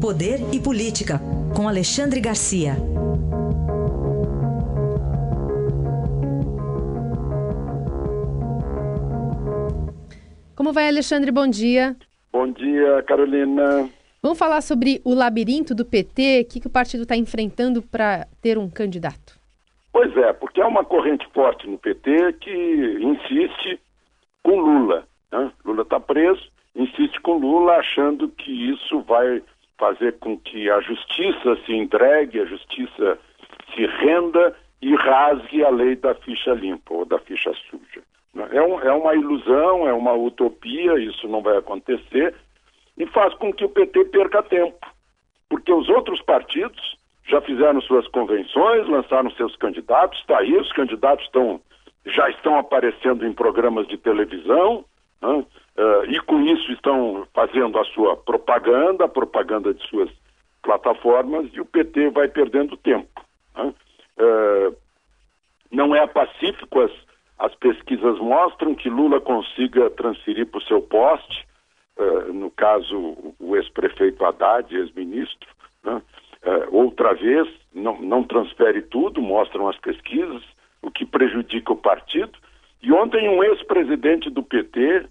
Poder 0.00 0.38
e 0.54 0.62
Política, 0.62 1.20
com 1.56 1.66
Alexandre 1.66 2.20
Garcia. 2.20 2.76
Como 10.54 10.72
vai, 10.72 10.86
Alexandre? 10.86 11.32
Bom 11.32 11.48
dia. 11.48 11.96
Bom 12.32 12.46
dia, 12.52 13.02
Carolina. 13.08 13.90
Vamos 14.22 14.38
falar 14.38 14.60
sobre 14.60 15.02
o 15.04 15.12
labirinto 15.14 15.74
do 15.74 15.84
PT, 15.84 16.42
o 16.42 16.44
que, 16.48 16.60
que 16.60 16.68
o 16.68 16.70
partido 16.70 17.02
está 17.02 17.16
enfrentando 17.16 17.82
para 17.82 18.28
ter 18.40 18.56
um 18.56 18.70
candidato. 18.70 19.36
Pois 19.92 20.16
é, 20.16 20.32
porque 20.32 20.60
há 20.60 20.68
uma 20.68 20.84
corrente 20.84 21.26
forte 21.34 21.66
no 21.66 21.76
PT 21.76 22.34
que 22.34 22.98
insiste 23.00 23.80
com 24.44 24.60
Lula. 24.60 25.08
Né? 25.32 25.50
Lula 25.64 25.82
está 25.82 25.98
preso, 25.98 26.48
insiste 26.76 27.20
com 27.20 27.38
Lula, 27.38 27.72
achando 27.78 28.28
que 28.28 28.70
isso 28.70 29.00
vai 29.00 29.42
fazer 29.78 30.18
com 30.18 30.36
que 30.36 30.68
a 30.68 30.80
justiça 30.80 31.56
se 31.64 31.72
entregue, 31.72 32.40
a 32.40 32.44
justiça 32.44 33.18
se 33.74 33.86
renda 33.86 34.54
e 34.82 34.94
rasgue 34.94 35.64
a 35.64 35.70
lei 35.70 35.96
da 35.96 36.14
ficha 36.14 36.52
limpa 36.52 36.94
ou 36.94 37.04
da 37.04 37.18
ficha 37.18 37.52
suja. 37.70 38.02
É, 38.52 38.62
um, 38.62 38.80
é 38.80 38.92
uma 38.92 39.14
ilusão, 39.14 39.88
é 39.88 39.92
uma 39.92 40.12
utopia, 40.12 40.98
isso 40.98 41.26
não 41.28 41.42
vai 41.42 41.56
acontecer, 41.56 42.34
e 42.96 43.06
faz 43.06 43.34
com 43.34 43.52
que 43.52 43.64
o 43.64 43.68
PT 43.68 44.06
perca 44.06 44.42
tempo. 44.42 44.78
Porque 45.48 45.72
os 45.72 45.88
outros 45.88 46.20
partidos 46.22 46.96
já 47.26 47.40
fizeram 47.40 47.80
suas 47.80 48.06
convenções, 48.08 48.86
lançaram 48.88 49.30
seus 49.32 49.54
candidatos, 49.56 50.18
está 50.20 50.38
aí, 50.38 50.56
os 50.56 50.72
candidatos 50.72 51.24
estão, 51.24 51.60
já 52.06 52.28
estão 52.30 52.58
aparecendo 52.58 53.26
em 53.26 53.32
programas 53.32 53.86
de 53.88 53.96
televisão, 53.96 54.84
né? 55.20 55.28
uh, 55.28 56.04
e 56.08 56.20
com 56.20 56.40
isso 56.40 56.72
estão 56.72 57.26
fazendo 57.34 57.78
a 57.78 57.84
sua 57.86 58.16
propaganda, 58.16 59.04
a 59.04 59.08
propaganda 59.08 59.72
de 59.74 59.86
suas 59.88 60.10
plataformas, 60.62 61.48
e 61.52 61.60
o 61.60 61.64
PT 61.64 62.10
vai 62.10 62.28
perdendo 62.28 62.76
tempo. 62.76 63.22
Né? 63.56 63.74
Uh, 64.18 64.76
não 65.70 65.94
é 65.94 66.06
pacífico 66.06 66.80
as 66.80 66.92
as 67.38 67.54
pesquisas 67.54 68.18
mostram 68.18 68.74
que 68.74 68.90
Lula 68.90 69.20
consiga 69.20 69.88
transferir 69.90 70.46
para 70.46 70.58
o 70.58 70.62
seu 70.62 70.82
poste, 70.82 71.46
uh, 71.96 72.32
no 72.32 72.50
caso, 72.50 73.16
o 73.38 73.56
ex-prefeito 73.56 74.24
Haddad, 74.24 74.74
ex-ministro, 74.74 75.48
né? 75.84 76.02
outra 76.70 77.14
vez, 77.14 77.48
não, 77.74 78.00
não 78.00 78.24
transfere 78.24 78.82
tudo, 78.82 79.20
mostram 79.20 79.68
as 79.68 79.76
pesquisas, 79.78 80.42
o 80.80 80.90
que 80.90 81.04
prejudica 81.04 81.72
o 81.72 81.76
partido. 81.76 82.38
E 82.82 82.92
ontem 82.92 83.28
um 83.28 83.42
ex-presidente 83.42 84.30
do 84.30 84.42
PT 84.42 85.06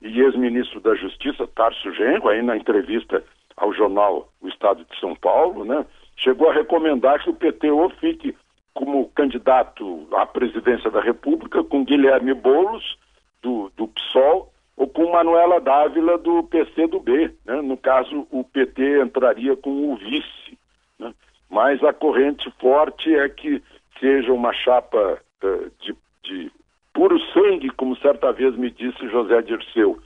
e 0.00 0.20
ex-ministro 0.20 0.80
da 0.80 0.94
Justiça, 0.94 1.46
Tarso 1.46 1.92
Genro, 1.94 2.28
aí 2.28 2.42
na 2.42 2.56
entrevista 2.56 3.22
ao 3.56 3.72
jornal 3.72 4.28
O 4.40 4.48
Estado 4.48 4.84
de 4.84 4.98
São 4.98 5.14
Paulo, 5.14 5.64
né, 5.64 5.84
chegou 6.16 6.50
a 6.50 6.54
recomendar 6.54 7.22
que 7.22 7.30
o 7.30 7.34
PT 7.34 7.70
ou 7.70 7.90
fique 7.90 8.34
como 8.74 9.08
candidato 9.10 10.08
à 10.12 10.26
presidência 10.26 10.90
da 10.90 11.00
República 11.00 11.62
com 11.62 11.84
Guilherme 11.84 12.34
Boulos, 12.34 12.96
do, 13.42 13.70
do 13.76 13.88
PSOL, 13.88 14.52
ou 14.76 14.88
com 14.88 15.12
Manuela 15.12 15.60
Dávila, 15.60 16.16
do 16.16 16.42
PCdoB. 16.44 17.34
Né? 17.44 17.60
No 17.60 17.76
caso, 17.76 18.26
o 18.30 18.42
PT 18.42 19.02
entraria 19.02 19.56
com 19.56 19.92
o 19.92 19.96
vice. 19.96 20.58
Né? 20.98 21.12
Mas 21.50 21.82
a 21.84 21.92
corrente 21.92 22.50
forte 22.58 23.14
é 23.14 23.28
que 23.28 23.62
seja 24.00 24.32
uma 24.32 24.52
chapa 24.52 25.20
uh, 25.44 25.70
de, 25.80 25.94
de, 26.22 26.50
puro 26.92 27.18
sangue, 27.32 27.70
como 27.70 27.96
certa 27.96 28.32
vez 28.32 28.56
me 28.56 28.70
disse 28.70 29.08
José 29.08 29.42
Dirceu, 29.42 29.98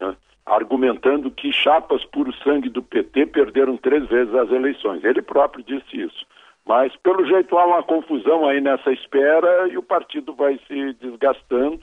né? 0.00 0.16
argumentando 0.46 1.30
que 1.30 1.52
chapas 1.52 2.04
puro 2.06 2.32
sangue 2.42 2.68
do 2.68 2.82
PT 2.82 3.26
perderam 3.26 3.76
três 3.76 4.06
vezes 4.08 4.34
as 4.34 4.50
eleições. 4.50 5.02
Ele 5.04 5.22
próprio 5.22 5.64
disse 5.64 6.00
isso. 6.00 6.26
Mas, 6.66 6.94
pelo 6.96 7.26
jeito, 7.26 7.56
há 7.58 7.66
uma 7.66 7.82
confusão 7.82 8.46
aí 8.46 8.60
nessa 8.60 8.90
espera 8.90 9.68
e 9.68 9.76
o 9.76 9.82
partido 9.82 10.34
vai 10.34 10.58
se 10.66 10.92
desgastando 10.94 11.80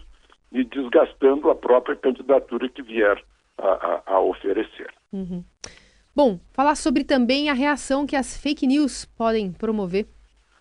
e 0.51 0.63
desgastando 0.63 1.49
a 1.49 1.55
própria 1.55 1.95
candidatura 1.95 2.67
que 2.67 2.81
vier 2.81 3.21
a, 3.57 3.67
a, 3.67 4.15
a 4.15 4.19
oferecer. 4.19 4.91
Uhum. 5.13 5.43
Bom, 6.15 6.39
falar 6.51 6.75
sobre 6.75 7.03
também 7.03 7.49
a 7.49 7.53
reação 7.53 8.05
que 8.05 8.15
as 8.15 8.35
fake 8.37 8.67
news 8.67 9.05
podem 9.17 9.53
promover. 9.53 10.07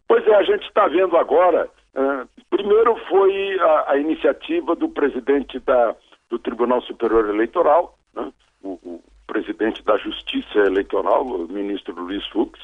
Pois 0.06 0.26
é, 0.26 0.34
a 0.34 0.42
gente 0.42 0.66
está 0.66 0.86
vendo 0.86 1.16
agora. 1.16 1.68
Uh, 1.94 2.28
primeiro 2.48 2.96
foi 3.08 3.58
a, 3.60 3.92
a, 3.92 3.98
iniciativa 3.98 4.76
do 4.76 4.88
presidente 4.88 5.58
da, 5.58 5.94
do 6.28 6.38
Tribunal 6.38 6.80
Superior 6.82 7.28
Eleitoral, 7.28 7.98
né? 8.14 8.32
o, 8.62 8.78
o 8.84 9.02
presidente 9.26 9.82
da 9.84 9.96
Justiça 9.96 10.58
Eleitoral, 10.58 11.26
o 11.26 11.48
ministro 11.48 11.94
Luiz 11.94 12.24
Fux, 12.28 12.60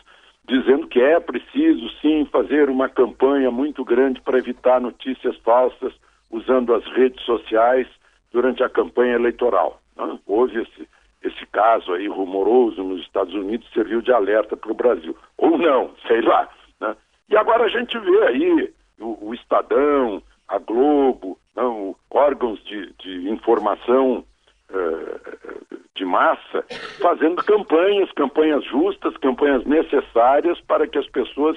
dizendo 0.49 0.87
que 0.87 1.01
é 1.01 1.19
preciso 1.19 1.89
sim 2.01 2.25
fazer 2.27 2.71
uma 2.71 2.89
campanha 2.89 3.51
muito 3.51 3.85
grande 3.85 4.21
para 4.21 4.39
evitar 4.39 4.81
notícias 4.81 5.37
falsas 5.39 5.93
usando 6.31 6.75
as 6.75 6.85
redes 6.93 7.25
sociais 7.25 7.89
durante 8.33 8.63
a 8.63 8.69
campanha 8.69 9.15
eleitoral. 9.15 9.81
Né? 9.97 10.19
Houve 10.27 10.63
esse, 10.63 10.89
esse 11.23 11.47
caso 11.47 11.93
aí 11.93 12.07
rumoroso 12.07 12.83
nos 12.83 13.01
Estados 13.03 13.35
Unidos, 13.35 13.69
serviu 13.73 14.01
de 14.01 14.13
alerta 14.13 14.57
para 14.57 14.71
o 14.71 14.75
Brasil. 14.75 15.17
Ou 15.37 15.59
não, 15.59 15.91
sei 16.07 16.21
lá. 16.23 16.49
Né? 16.81 16.97
E 17.29 17.37
agora 17.37 17.65
a 17.65 17.69
gente 17.69 17.99
vê 17.99 18.23
aí 18.25 18.75
o, 19.01 19.29
o 19.29 19.35
Estadão, 19.35 20.23
a 20.49 20.59
Globo, 20.59 21.39
não, 21.55 21.89
né? 21.89 21.95
órgãos 22.11 22.63
de, 22.65 22.93
de 22.99 23.31
informação 23.31 24.25
uh, 24.71 25.77
de 25.95 26.05
massa, 26.05 26.65
fazendo 27.01 27.43
campanhas, 27.45 28.11
campanhas 28.13 28.65
justas, 28.65 29.17
campanhas 29.19 29.65
necessárias 29.65 30.61
para 30.63 30.87
que 30.87 30.99
as 30.99 31.09
pessoas 31.09 31.57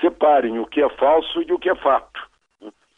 separem 0.00 0.58
o 0.58 0.66
que 0.66 0.82
é 0.82 0.88
falso 0.90 1.42
e 1.42 1.52
o 1.52 1.58
que 1.58 1.70
é 1.70 1.74
fato. 1.74 2.20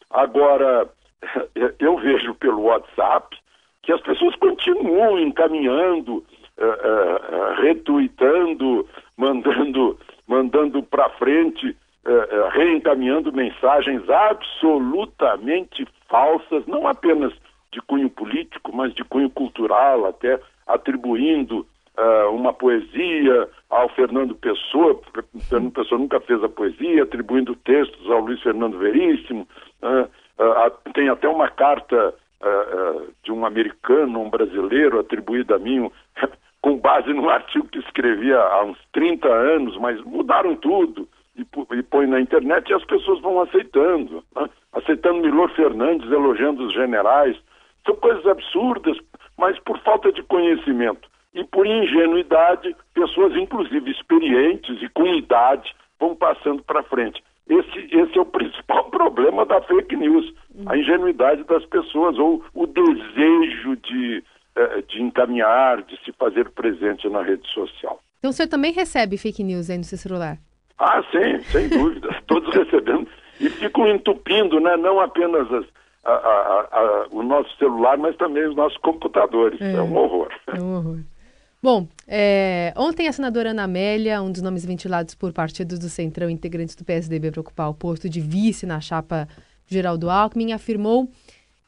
Agora, 0.09 0.89
eu 1.79 1.97
vejo 1.97 2.33
pelo 2.35 2.63
WhatsApp 2.63 3.37
que 3.83 3.91
as 3.91 4.01
pessoas 4.01 4.35
continuam 4.35 5.19
encaminhando, 5.19 6.25
uh, 6.57 6.63
uh, 6.63 7.61
retweetando, 7.61 8.87
mandando, 9.15 9.97
mandando 10.27 10.83
para 10.83 11.09
frente, 11.11 11.75
uh, 12.07 12.49
reencaminhando 12.49 13.33
mensagens 13.33 14.09
absolutamente 14.09 15.85
falsas, 16.07 16.65
não 16.65 16.87
apenas 16.87 17.33
de 17.71 17.81
cunho 17.81 18.09
político, 18.09 18.73
mas 18.73 18.93
de 18.93 19.03
cunho 19.03 19.29
cultural, 19.29 20.05
até 20.05 20.39
atribuindo 20.65 21.67
uh, 21.97 22.33
uma 22.33 22.53
poesia 22.53 23.49
ao 23.69 23.89
Fernando 23.89 24.33
Pessoa, 24.35 24.99
Fernando 25.49 25.73
Pessoa 25.73 25.99
nunca 25.99 26.19
fez 26.21 26.41
a 26.43 26.49
poesia, 26.49 27.03
atribuindo 27.03 27.55
textos 27.57 28.09
ao 28.09 28.21
Luiz 28.21 28.41
Fernando 28.41 28.77
Veríssimo, 28.77 29.47
uh, 29.83 30.09
tem 30.93 31.09
até 31.09 31.27
uma 31.27 31.49
carta 31.49 32.13
de 33.23 33.31
um 33.31 33.43
americano, 33.43 34.21
um 34.21 34.29
brasileiro, 34.29 34.99
atribuída 34.99 35.55
a 35.55 35.59
mim, 35.59 35.89
com 36.61 36.77
base 36.77 37.11
num 37.11 37.27
artigo 37.27 37.67
que 37.67 37.79
escrevia 37.79 38.37
há 38.37 38.63
uns 38.63 38.77
30 38.93 39.27
anos, 39.27 39.75
mas 39.77 39.99
mudaram 40.03 40.55
tudo 40.55 41.09
e, 41.37 41.75
e 41.75 41.83
põe 41.83 42.07
na 42.07 42.19
internet 42.19 42.69
e 42.69 42.73
as 42.73 42.83
pessoas 42.85 43.21
vão 43.21 43.41
aceitando, 43.41 44.23
né? 44.35 44.49
aceitando 44.73 45.21
Milor 45.21 45.49
Fernandes 45.55 46.11
elogiando 46.11 46.65
os 46.65 46.73
generais, 46.73 47.37
são 47.85 47.95
coisas 47.95 48.25
absurdas, 48.25 48.97
mas 49.37 49.57
por 49.59 49.79
falta 49.79 50.11
de 50.11 50.23
conhecimento 50.23 51.07
e 51.33 51.43
por 51.43 51.65
ingenuidade, 51.65 52.75
pessoas, 52.93 53.35
inclusive 53.35 53.91
experientes 53.91 54.81
e 54.81 54.89
com 54.89 55.05
idade, 55.13 55.73
vão 55.99 56.15
passando 56.15 56.63
para 56.63 56.83
frente. 56.83 57.23
Esse, 57.47 57.79
esse 57.95 58.17
é 58.17 58.21
o 58.21 58.25
principal 58.27 58.89
problema 58.89 59.45
da 59.45 59.61
fake 59.61 59.95
news, 59.95 60.33
a 60.65 60.75
ingenuidade 60.75 61.43
das 61.43 61.65
pessoas 61.65 62.17
ou 62.17 62.43
o 62.53 62.65
desejo 62.65 63.75
de, 63.77 64.23
eh, 64.55 64.83
de 64.87 65.01
encaminhar, 65.01 65.83
de 65.83 65.97
se 66.03 66.11
fazer 66.13 66.49
presente 66.49 67.07
na 67.07 67.21
rede 67.21 67.47
social. 67.49 68.01
Então 68.19 68.31
você 68.31 68.47
também 68.47 68.73
recebe 68.73 69.17
fake 69.17 69.43
news 69.43 69.69
aí 69.69 69.77
no 69.77 69.83
seu 69.83 69.97
celular? 69.97 70.37
Ah, 70.79 71.01
sim, 71.11 71.41
sem 71.51 71.67
dúvida. 71.77 72.09
Todos 72.27 72.53
recebendo 72.53 73.07
e 73.39 73.49
ficam 73.49 73.87
entupindo, 73.87 74.59
né? 74.59 74.75
não 74.77 74.99
apenas 74.99 75.51
as, 75.51 75.65
a, 76.03 76.11
a, 76.11 76.67
a, 76.71 77.07
o 77.11 77.23
nosso 77.23 77.55
celular, 77.57 77.97
mas 77.97 78.15
também 78.17 78.47
os 78.47 78.55
nossos 78.55 78.77
computadores. 78.79 79.59
É, 79.61 79.73
é 79.73 79.81
um 79.81 79.95
horror. 79.95 80.29
É 80.47 80.61
um 80.61 80.75
horror. 80.75 80.99
Bom, 81.61 81.87
é, 82.07 82.71
ontem 82.77 83.07
a 83.07 83.11
senadora 83.11 83.49
Ana 83.49 83.63
Amélia, 83.63 84.21
um 84.21 84.31
dos 84.31 84.41
nomes 84.41 84.63
ventilados 84.63 85.15
por 85.15 85.33
partidos 85.33 85.79
do 85.79 85.89
Centrão, 85.89 86.29
integrantes 86.29 86.75
do 86.75 86.85
PSDB 86.85 87.31
para 87.31 87.41
ocupar 87.41 87.69
o 87.69 87.73
posto 87.73 88.07
de 88.07 88.21
vice 88.21 88.65
na 88.65 88.79
chapa 88.79 89.27
Geraldo 89.65 90.09
Alckmin, 90.09 90.53
afirmou 90.53 91.09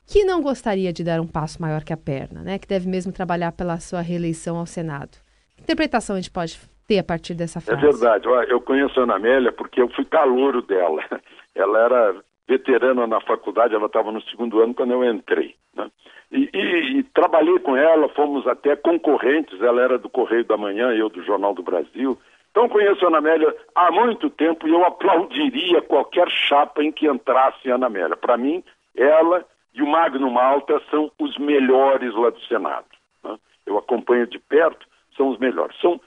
que 0.05 0.23
não 0.23 0.41
gostaria 0.41 0.93
de 0.93 1.03
dar 1.03 1.19
um 1.19 1.27
passo 1.27 1.61
maior 1.61 1.83
que 1.83 1.91
a 1.91 1.97
perna, 1.97 2.41
né? 2.41 2.57
Que 2.57 2.67
deve 2.67 2.87
mesmo 2.87 3.11
trabalhar 3.11 3.51
pela 3.51 3.79
sua 3.79 4.01
reeleição 4.01 4.57
ao 4.57 4.65
Senado. 4.65 5.17
Que 5.55 5.63
interpretação 5.63 6.15
a 6.15 6.19
gente 6.19 6.31
pode 6.31 6.59
ter 6.89 6.97
a 6.97 7.03
partir 7.03 7.35
dessa 7.35 7.59
é 7.59 7.61
frase? 7.61 7.85
É 7.85 7.91
verdade. 7.91 8.27
Eu 8.51 8.59
conheço 8.59 8.99
a 8.99 9.03
Ana 9.03 9.15
Amélia 9.15 9.51
porque 9.51 9.79
eu 9.79 9.87
fui 9.89 10.03
calouro 10.03 10.63
dela. 10.63 11.03
Ela 11.55 11.79
era 11.79 12.15
veterana 12.47 13.05
na 13.05 13.21
faculdade, 13.21 13.75
ela 13.75 13.85
estava 13.85 14.11
no 14.11 14.21
segundo 14.23 14.59
ano 14.59 14.73
quando 14.73 14.93
eu 14.93 15.03
entrei. 15.03 15.55
Né? 15.75 15.91
E, 16.31 16.49
e, 16.51 16.99
e, 16.99 17.03
trabalhei 17.03 17.59
com 17.59 17.75
ela, 17.75 18.09
fomos 18.09 18.47
até 18.47 18.75
concorrentes, 18.75 19.61
ela 19.61 19.81
era 19.81 19.99
do 19.99 20.09
Correio 20.09 20.45
da 20.45 20.57
Manhã, 20.57 20.91
eu 20.91 21.09
do 21.09 21.23
Jornal 21.23 21.53
do 21.53 21.61
Brasil. 21.61 22.17
Então 22.49 22.69
conheço 22.69 23.03
a 23.03 23.09
Ana 23.09 23.17
Amélia 23.17 23.55
há 23.75 23.91
muito 23.91 24.29
tempo 24.29 24.67
e 24.67 24.71
eu 24.71 24.83
aplaudiria 24.85 25.81
qualquer 25.81 26.29
chapa 26.29 26.83
em 26.83 26.91
que 26.91 27.07
entrasse 27.07 27.69
a 27.69 27.75
Ana 27.75 27.87
Amélia. 27.87 28.15
Para 28.15 28.37
mim, 28.37 28.63
ela 28.95 29.45
e 29.73 29.81
o 29.81 29.87
Magno 29.87 30.31
Malta 30.31 30.81
são 30.89 31.11
os 31.19 31.37
melhores 31.37 32.13
lá 32.15 32.29
do 32.29 32.41
Senado. 32.45 32.87
Né? 33.23 33.37
Eu 33.65 33.77
acompanho 33.77 34.25
de 34.25 34.39
perto, 34.39 34.87
são 35.15 35.29
os 35.29 35.37
melhores. 35.37 35.75
São, 35.79 35.99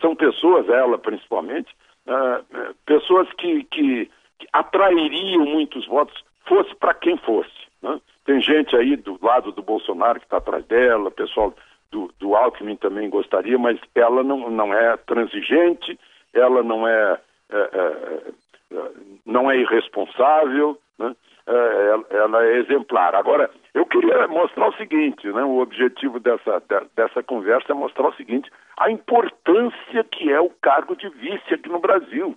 são 0.00 0.14
pessoas, 0.16 0.68
ela 0.68 0.98
principalmente, 0.98 1.74
uh, 2.06 2.74
pessoas 2.86 3.30
que, 3.34 3.64
que 3.64 4.10
atrairiam 4.52 5.44
muitos 5.44 5.86
votos, 5.86 6.22
fosse 6.46 6.74
para 6.76 6.94
quem 6.94 7.16
fosse. 7.18 7.50
Né? 7.82 8.00
Tem 8.24 8.40
gente 8.40 8.76
aí 8.76 8.96
do 8.96 9.18
lado 9.22 9.52
do 9.52 9.62
Bolsonaro 9.62 10.18
que 10.18 10.26
está 10.26 10.38
atrás 10.38 10.64
dela, 10.66 11.10
pessoal 11.10 11.54
do, 11.90 12.10
do 12.18 12.34
Alckmin 12.34 12.76
também 12.76 13.10
gostaria, 13.10 13.58
mas 13.58 13.78
ela 13.94 14.22
não, 14.22 14.50
não 14.50 14.72
é 14.72 14.96
transigente, 14.96 15.98
ela 16.32 16.62
não 16.62 16.86
é, 16.86 17.18
é, 17.50 17.56
é, 17.56 18.76
é 18.76 18.90
não 19.26 19.50
é 19.50 19.58
irresponsável, 19.58 20.78
né? 20.98 21.14
É, 21.50 22.16
ela, 22.16 22.44
é 22.44 22.58
exemplar. 22.58 23.12
Agora, 23.16 23.50
eu 23.74 23.84
queria 23.84 24.28
mostrar 24.28 24.68
o 24.68 24.76
seguinte, 24.76 25.26
né? 25.26 25.42
o 25.42 25.58
objetivo 25.58 26.20
dessa, 26.20 26.62
dessa 26.94 27.24
conversa 27.24 27.72
é 27.72 27.74
mostrar 27.74 28.06
o 28.06 28.14
seguinte, 28.14 28.48
a 28.78 28.88
importância 28.88 30.04
que 30.04 30.30
é 30.32 30.40
o 30.40 30.50
cargo 30.62 30.94
de 30.94 31.08
vice 31.08 31.52
aqui 31.52 31.68
no 31.68 31.80
Brasil. 31.80 32.36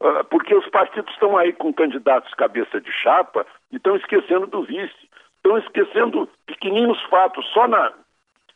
Ah, 0.00 0.24
porque 0.24 0.54
os 0.54 0.66
partidos 0.70 1.12
estão 1.12 1.36
aí 1.36 1.52
com 1.52 1.72
candidatos 1.72 2.32
cabeça 2.32 2.80
de 2.80 2.90
chapa 2.92 3.46
e 3.70 3.76
estão 3.76 3.94
esquecendo 3.96 4.46
do 4.46 4.62
vice, 4.62 5.10
estão 5.36 5.58
esquecendo 5.58 6.26
pequeninos 6.46 7.00
fatos. 7.10 7.46
Só, 7.52 7.68
na, 7.68 7.92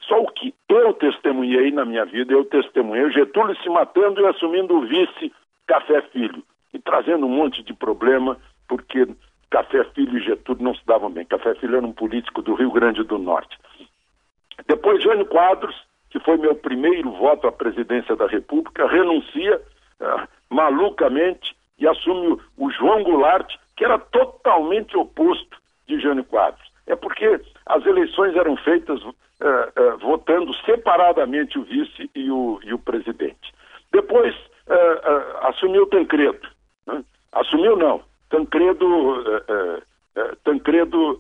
só 0.01 0.23
o 0.23 0.33
que 0.33 0.55
eu 0.71 0.95
testemunhei 0.95 1.71
na 1.73 1.85
minha 1.85 2.07
vida, 2.07 2.33
eu 2.33 2.47
testemunhei 2.47 3.05
o 3.05 3.13
Getúlio 3.13 3.55
se 3.63 3.69
matando 3.69 4.21
e 4.23 4.27
assumindo 4.27 4.79
o 4.79 4.87
vice 4.87 5.31
Café 5.67 6.01
Filho 6.11 6.43
e 6.73 6.79
trazendo 6.79 7.27
um 7.27 7.31
monte 7.31 7.63
de 7.63 7.75
problema, 7.75 8.39
porque 8.67 9.07
Café 9.51 9.85
Filho 9.95 10.19
e 10.19 10.23
Getúlio 10.23 10.63
não 10.63 10.75
se 10.75 10.85
davam 10.87 11.11
bem. 11.11 11.25
Café 11.25 11.55
Filho 11.55 11.77
era 11.77 11.87
um 11.87 11.93
político 11.93 12.43
do 12.43 12.55
Rio 12.55 12.71
Grande 12.71 13.03
do 13.03 13.19
Norte. 13.19 13.59
Depois, 14.67 15.03
Jânio 15.03 15.27
Quadros, 15.27 15.75
que 16.11 16.21
foi 16.21 16.37
meu 16.37 16.55
primeiro 16.55 17.11
voto 17.13 17.47
à 17.47 17.53
presidência 17.53 18.15
da 18.17 18.27
República, 18.27 18.87
renuncia. 18.87 19.61
Uh, 20.01 20.29
malucamente 20.51 21.55
e 21.79 21.87
assume 21.87 22.41
o 22.57 22.71
João 22.71 23.03
Goulart, 23.03 23.55
que 23.77 23.85
era 23.85 23.99
totalmente 23.99 24.97
oposto 24.97 25.57
de 25.87 26.01
Jânio 26.01 26.25
Quadros. 26.25 26.67
É 26.87 26.97
porque 26.97 27.41
as 27.67 27.85
eleições 27.87 28.35
eram 28.35 28.57
feitas 28.57 29.01
uh, 29.03 29.09
uh, 29.09 29.99
votando 29.99 30.53
separadamente 30.65 31.59
o 31.59 31.65
vice 31.65 32.11
e 32.15 32.31
o, 32.31 32.59
e 32.65 32.73
o 32.73 32.79
presidente. 32.79 33.55
Depois 33.93 34.35
assumiu 35.41 35.87
Tancredo. 35.87 36.47
Né? 36.87 37.03
Assumiu 37.33 37.75
não. 37.75 38.03
Tancredo, 38.29 39.25
Tancredo 40.45 41.19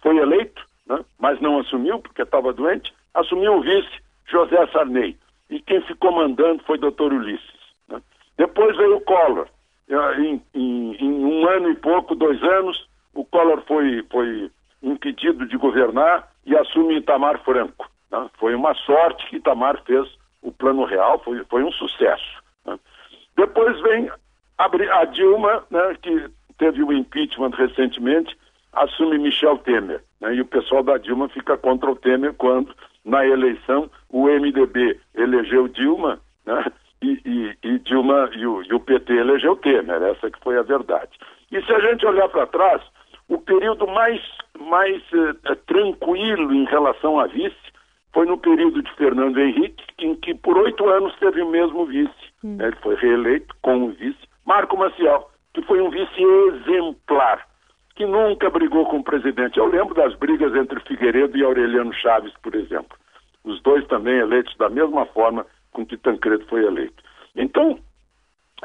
foi 0.00 0.16
eleito, 0.18 0.62
né? 0.86 1.04
mas 1.18 1.40
não 1.40 1.58
assumiu 1.58 1.98
porque 2.00 2.22
estava 2.22 2.52
doente. 2.52 2.92
Assumiu 3.14 3.54
o 3.54 3.60
vice 3.60 4.00
José 4.26 4.66
Sarney. 4.68 5.16
E 5.50 5.60
quem 5.60 5.80
ficou 5.82 6.12
mandando 6.12 6.62
foi 6.64 6.78
doutor 6.78 7.12
Ulisses. 7.12 7.58
Depois 8.36 8.76
veio 8.76 8.96
o 8.96 9.00
Collor. 9.00 9.48
Em, 10.18 10.42
em, 10.54 10.94
em, 10.96 11.24
um 11.24 11.48
ano 11.48 11.70
e 11.70 11.74
pouco, 11.74 12.14
dois 12.14 12.40
anos, 12.42 12.88
o 13.14 13.24
Collor 13.24 13.62
foi, 13.66 14.04
foi 14.10 14.50
impedido 14.82 15.46
de 15.46 15.56
governar 15.56 16.30
e 16.46 16.56
assume 16.56 16.98
Itamar 16.98 17.42
Franco. 17.42 17.90
Né? 18.10 18.30
Foi 18.38 18.54
uma 18.54 18.74
sorte 18.74 19.26
que 19.28 19.36
Itamar 19.36 19.82
fez 19.84 20.06
o 20.42 20.52
plano 20.52 20.84
real, 20.84 21.18
foi, 21.20 21.42
foi 21.44 21.64
um 21.64 21.72
sucesso. 21.72 22.42
Né? 22.64 22.78
Depois 23.36 23.80
vem 23.80 24.10
a, 24.58 25.00
a 25.00 25.04
Dilma, 25.06 25.64
né, 25.70 25.96
que 26.02 26.28
teve 26.58 26.82
o 26.82 26.92
impeachment 26.92 27.50
recentemente, 27.50 28.36
assume 28.72 29.18
Michel 29.18 29.58
Temer. 29.58 30.02
Né? 30.20 30.34
E 30.34 30.40
o 30.40 30.46
pessoal 30.46 30.82
da 30.82 30.98
Dilma 30.98 31.28
fica 31.28 31.56
contra 31.56 31.90
o 31.90 31.96
Temer 31.96 32.34
quando, 32.34 32.74
na 33.04 33.24
eleição, 33.24 33.90
o 34.10 34.26
MDB 34.26 34.98
elegeu 35.14 35.68
Dilma, 35.68 36.20
né? 36.44 36.66
e, 37.00 37.20
e, 37.24 37.56
e 37.62 37.78
Dilma 37.78 38.30
e 38.34 38.46
o, 38.46 38.62
e 38.62 38.74
o, 38.74 38.80
PT 38.80 39.12
elegeu 39.12 39.56
Temer, 39.56 40.02
essa 40.02 40.30
que 40.30 40.40
foi 40.42 40.58
a 40.58 40.62
verdade. 40.62 41.10
E 41.50 41.62
se 41.62 41.72
a 41.72 41.80
gente 41.80 42.04
olhar 42.04 42.28
para 42.28 42.46
trás, 42.46 42.82
o 43.28 43.38
período 43.38 43.86
mais, 43.86 44.20
mais 44.58 45.02
eh, 45.12 45.54
tranquilo 45.66 46.52
em 46.52 46.64
relação 46.64 47.20
a 47.20 47.26
vice 47.26 47.56
foi 48.12 48.26
no 48.26 48.38
período 48.38 48.82
de 48.82 48.90
Fernando 48.94 49.38
Henrique, 49.38 49.84
em 49.98 50.14
que 50.14 50.34
por 50.34 50.56
oito 50.58 50.88
anos 50.88 51.14
teve 51.16 51.42
o 51.42 51.50
mesmo 51.50 51.86
vice. 51.86 52.10
Hum. 52.42 52.56
Ele 52.60 52.76
foi 52.82 52.96
reeleito 52.96 53.54
com 53.62 53.84
o 53.84 53.90
vice 53.90 54.28
Marco 54.48 54.78
Maciel, 54.78 55.28
que 55.52 55.60
foi 55.60 55.78
um 55.82 55.90
vice 55.90 56.22
exemplar, 56.22 57.46
que 57.94 58.06
nunca 58.06 58.48
brigou 58.48 58.86
com 58.86 59.00
o 59.00 59.04
presidente. 59.04 59.58
Eu 59.58 59.66
lembro 59.66 59.94
das 59.94 60.14
brigas 60.14 60.54
entre 60.54 60.80
Figueiredo 60.80 61.36
e 61.36 61.44
Aureliano 61.44 61.92
Chaves, 61.92 62.32
por 62.42 62.54
exemplo. 62.54 62.96
Os 63.44 63.60
dois 63.60 63.86
também 63.88 64.14
eleitos 64.14 64.56
da 64.56 64.70
mesma 64.70 65.04
forma 65.04 65.44
com 65.70 65.84
que 65.84 65.98
Tancredo 65.98 66.46
foi 66.46 66.64
eleito. 66.64 67.02
Então, 67.36 67.78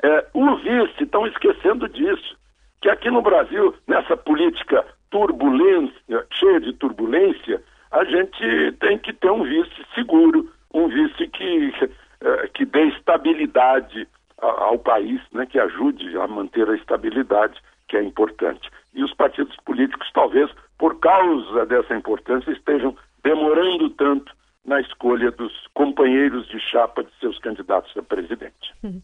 é, 0.01 0.25
o 0.33 0.56
vice 0.56 1.03
estão 1.03 1.27
esquecendo 1.27 1.89
disso, 1.89 2.38
que 2.81 2.89
aqui 2.89 3.12
no 3.12 3.21
Brasil, 3.21 3.75
nessa 3.86 4.15
política 4.15 4.86
turbulência, 5.12 6.25
cheia 6.31 6.62
de 6.62 6.71
turbulência, 6.75 7.62
a 7.91 8.06
gente 8.06 8.71
tem 8.79 8.97
que 9.00 9.12
ter 9.12 9.29
um 9.29 9.44
vice 9.44 9.86
seguro, 9.94 10.50
um 10.74 10.88
vice 10.88 11.27
que, 11.27 11.74
é, 12.21 12.47
que 12.53 12.63
dê 12.63 12.86
estabilidade 12.86 14.07
ao 14.44 14.78
país, 14.78 15.22
né, 15.31 15.45
que 15.45 15.60
ajude 15.60 16.18
a 16.18 16.28
manter 16.28 16.69
a 16.69 16.75
estabilidade, 16.75 17.60
que 17.88 17.98
é 17.98 18.04
importante. 18.04 18.69
E 18.94 19.04
os 19.04 19.13
partidos 19.13 19.56
políticos, 19.66 20.10
talvez, 20.13 20.50
por 20.78 21.00
causa 21.00 21.66
dessa 21.66 21.95
importância, 21.95 22.51
estejam 22.51 22.95
demorando 23.24 23.90
tanto 23.92 24.34
na 24.66 24.80
escolha 24.81 25.31
dos 25.31 25.51
companheiros 25.74 26.48
de 26.48 26.60
chapa 26.60 27.04
de 27.04 27.12
seus 27.19 27.38
candidatos 27.40 27.95
a 27.98 28.01
presidente. 28.01 28.74
Uhum. 28.84 29.01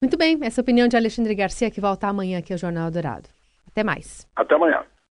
Muito 0.00 0.16
bem, 0.16 0.38
essa 0.42 0.60
opinião 0.60 0.88
de 0.88 0.96
Alexandre 0.96 1.34
Garcia 1.34 1.70
que 1.70 1.80
volta 1.80 2.08
amanhã 2.08 2.38
aqui 2.38 2.52
ao 2.52 2.58
Jornal 2.58 2.90
Dourado. 2.90 3.28
Até 3.68 3.84
mais. 3.84 4.26
Até 4.34 4.54
amanhã. 4.54 4.82